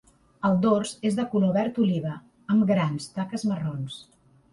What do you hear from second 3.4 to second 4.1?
marrons.